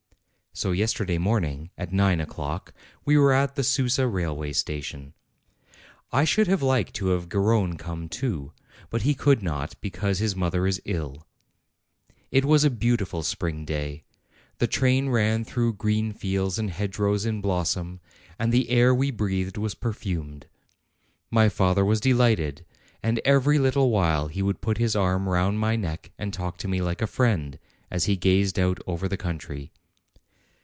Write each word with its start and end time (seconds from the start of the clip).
So 0.53 0.73
yesterday 0.73 1.17
morning, 1.17 1.69
at 1.77 1.93
nine 1.93 2.19
o'clock, 2.19 2.73
we 3.05 3.17
were 3.17 3.31
at 3.31 3.55
the 3.55 3.63
Susa 3.63 4.05
railway 4.05 4.51
station. 4.51 5.13
I 6.11 6.25
should 6.25 6.47
have 6.47 6.61
liked 6.61 6.93
to 6.95 7.07
have 7.11 7.29
220 7.29 7.29
APRIL 7.29 7.75
Garrone 7.77 7.77
come 7.79 8.09
too; 8.09 8.51
but 8.89 9.03
he 9.03 9.15
could 9.15 9.41
not, 9.41 9.75
because 9.79 10.19
his 10.19 10.35
mother 10.35 10.67
is 10.67 10.81
ill. 10.83 11.25
It 12.31 12.43
was 12.43 12.65
a 12.65 12.69
beautiful 12.69 13.23
spring 13.23 13.63
day. 13.63 14.03
The 14.57 14.67
train 14.67 15.07
ran 15.07 15.45
through 15.45 15.75
green 15.75 16.11
fields 16.11 16.59
and 16.59 16.69
hedgerows 16.69 17.25
in 17.25 17.39
blossom, 17.39 18.01
and 18.37 18.51
the 18.51 18.69
air 18.69 18.93
we 18.93 19.09
breathed 19.09 19.57
was 19.57 19.73
perfumed. 19.73 20.47
My 21.31 21.47
father 21.47 21.85
was 21.85 22.01
delighted, 22.01 22.65
and 23.01 23.21
every 23.23 23.57
little 23.57 23.89
while 23.89 24.27
he 24.27 24.41
would 24.41 24.59
put 24.61 24.77
his 24.79 24.97
arm 24.97 25.29
round 25.29 25.59
my 25.59 25.77
neck 25.77 26.11
and 26.19 26.33
talk 26.33 26.57
to 26.57 26.67
me 26.67 26.81
like 26.81 27.01
a 27.01 27.07
friend, 27.07 27.57
as 27.89 28.03
he 28.05 28.17
gazed 28.17 28.59
out 28.59 28.79
over 28.85 29.07
the 29.07 29.15
country. 29.17 29.71